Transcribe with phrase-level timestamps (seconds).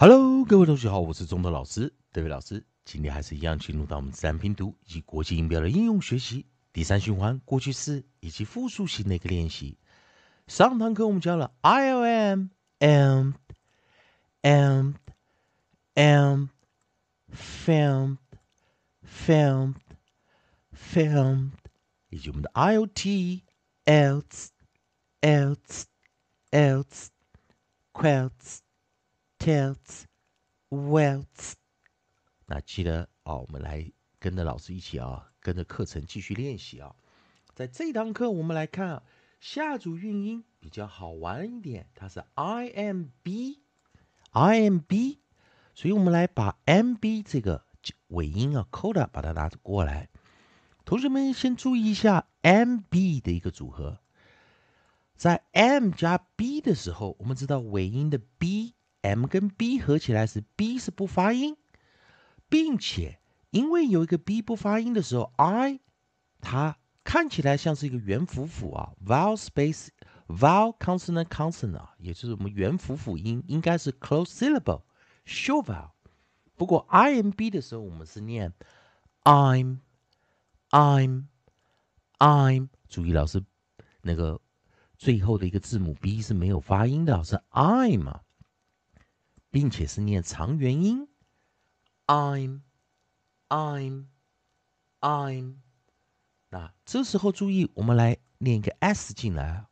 [0.00, 2.64] Hello，各位同学好，我是中德老师，德伟老师。
[2.84, 9.76] 今天还是一样进入到我们自然拼读以及国际音标的应用学习第三循环过去式以及复数型的一个练习。
[10.46, 12.46] 上堂课我们教了 I O M
[12.78, 13.32] M
[14.42, 14.94] M
[15.94, 16.46] M
[17.34, 18.18] filmed
[19.04, 19.74] filmed
[20.72, 21.50] filmed，
[22.10, 23.42] 以及我们的 I O T
[23.84, 24.50] else
[25.22, 25.86] else
[26.52, 27.08] else
[27.92, 28.58] quilts
[29.38, 30.04] tilts
[30.70, 31.52] welts。
[32.46, 36.94] 那记得哦，我们来跟着老师一起啊，跟着课程继续练习啊。
[37.54, 39.02] 在这堂课，我们来看啊，
[39.40, 45.20] 下组韵音比较好玩一点，它是 I M B，I M B，
[45.74, 47.64] 所以我们来把 M B 这个
[48.08, 50.08] 尾音啊，coda 把它拿过来。
[50.84, 54.00] 同学们先注意一下 M B 的一个组合，
[55.16, 58.74] 在 M 加 B 的时候，我们知道尾音的 b
[59.14, 61.56] m 跟 B 合起来是 B 是不发音。
[62.50, 63.18] 并且，
[63.50, 65.80] 因为有一个 b 不发音的时候，i
[66.40, 69.88] 它看起来像是一个元辅辅啊，vowel space
[70.28, 74.80] vowel consonant consonant 啊，也就是我们元辅辅音应该是 close syllable
[75.26, 75.90] short vowel。
[76.56, 78.54] 不过 i m b 的时候，我们是念
[79.24, 79.80] I'm
[80.70, 81.24] I'm
[82.18, 83.44] I'm，注意老师
[84.00, 84.40] 那个
[84.96, 88.22] 最后的一个字母 b 是没有发音的，是 I'm 啊，
[89.50, 91.08] 并且是念长元音。
[92.06, 92.60] I'm,
[93.48, 94.06] I'm,
[95.00, 95.56] I'm。
[96.50, 99.66] 那这时候注意，我们来念一个 s 进来。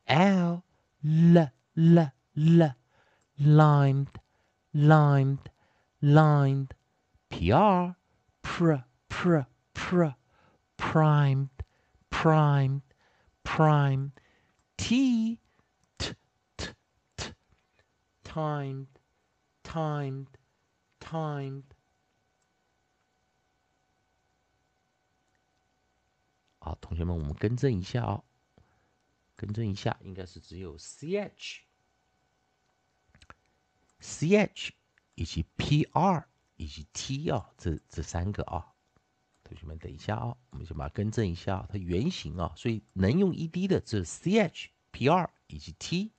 [0.05, 0.63] l
[1.03, 2.75] l l l
[3.37, 4.07] limed
[4.73, 5.39] limed
[5.99, 6.69] limed
[7.29, 7.95] pr
[8.41, 10.13] pr pr pr
[10.77, 11.49] primed
[12.14, 12.82] prime,
[13.42, 14.10] prime,
[14.76, 15.38] t,
[15.98, 16.14] t,
[16.56, 16.72] t,
[17.16, 17.32] t,
[18.24, 18.86] timed,
[19.62, 20.26] timed,
[20.98, 21.64] timed.
[26.58, 28.22] 好，同学们，我们更正一下哦，
[29.34, 31.62] 更正一下，应该是只有 ch、ch
[35.14, 36.24] 以及 pr
[36.56, 38.73] 以及 t 啊，这这三个啊。
[39.47, 46.11] 同学们，等一下啊，我们先把它更正一下，它原型啊，所以能用 ed 的这是 ch、pr 以及 t。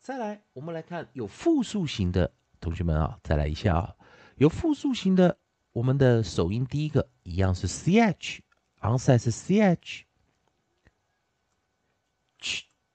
[0.00, 3.96] 再来，我们来看有复数型的同学们啊，再来一下啊，
[4.36, 5.38] 有复数型的，
[5.72, 10.04] 我们的首音第一个一样是 ch，onside 是 ch，ch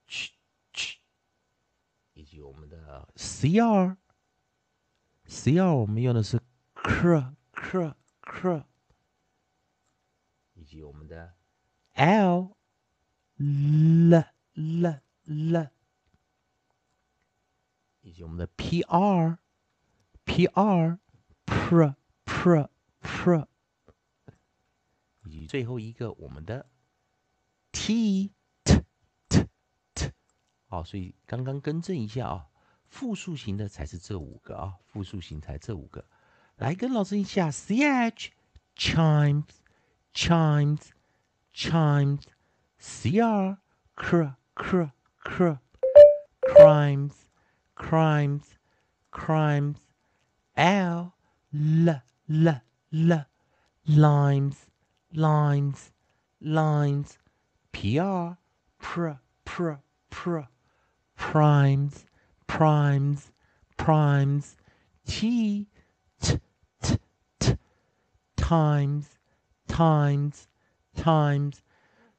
[0.06, 0.30] ch
[0.72, 0.98] ch，
[2.14, 3.96] 以及我们的 cr，cr
[5.74, 6.40] 我们用的是
[6.74, 8.69] cr cr cr。
[10.70, 11.34] 以及我们的
[11.94, 12.54] l
[13.34, 14.24] l
[14.54, 15.70] l l，
[18.02, 19.40] 以及我们的 p r
[20.24, 21.00] p r
[21.44, 22.68] pr pr
[23.02, 23.46] pr，
[25.24, 26.70] 以及最后一个我们的
[27.72, 28.30] t
[28.62, 28.84] t
[29.28, 29.48] t
[29.92, 30.12] t，
[30.66, 32.46] 好，所以刚刚更正一下啊，
[32.86, 36.06] 复数型的才是这五个啊，复数型才这五个，
[36.54, 38.30] 来跟老师一下 c h
[38.76, 39.59] chimes。
[40.12, 40.92] Chimes,
[41.52, 42.26] chimes,
[42.78, 43.54] cr,
[43.96, 44.22] cr,
[44.56, 44.82] cr,
[45.24, 45.50] cr,
[46.46, 47.14] crimes,
[47.74, 48.58] crimes,
[49.10, 49.78] crimes,
[50.56, 51.14] l,
[51.54, 52.60] l, l,
[52.92, 53.26] l,
[53.86, 54.66] limes,
[55.12, 55.92] lines,
[56.40, 57.18] lines,
[57.72, 58.36] pr,
[58.78, 59.10] pr,
[59.44, 59.72] pr,
[60.10, 60.38] pr,
[61.16, 62.04] primes,
[62.46, 63.32] primes,
[63.76, 64.56] primes,
[65.06, 65.66] t,
[66.20, 66.38] t,
[66.82, 66.98] t,
[67.38, 67.56] t,
[68.36, 69.19] times,
[69.80, 70.42] Times,
[70.94, 71.54] times，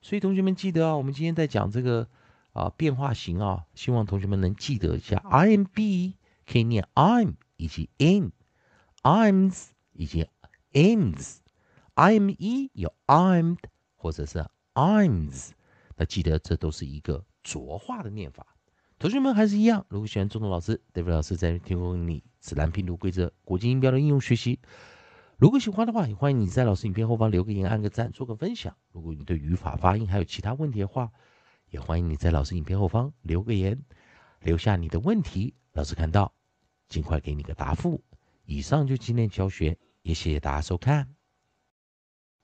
[0.01, 2.07] 所以同学们记得啊，我们今天在讲这个
[2.53, 5.17] 啊变化型啊，希望同学们能记得一下。
[5.17, 6.15] I'm B
[6.47, 10.25] 可以念 I'm 以及 am，I'ms 以及
[10.73, 13.57] ams，I'm E 有 I'm
[13.95, 14.43] 或者是
[14.73, 15.51] I'ms，
[15.97, 18.47] 那记得这都是一个浊化的念法。
[18.97, 24.57] 同学们还是一样，如果喜欢中东老师，David 老师在提供你自然拼读规则、国际音标的应用学习。
[25.41, 28.77] 如果喜欢的话，也欢迎你在老师影片后方留个言、按个赞、做个分享。
[28.91, 31.09] 如果你对语法、发音还有其他问题的话，
[31.71, 33.81] 也欢迎你在老师影片后方留个言，
[34.41, 36.31] 留下你的问题，老师看到
[36.89, 38.03] 尽快给你个答复。
[38.45, 41.07] 以上就今天教学，也谢谢大家收看。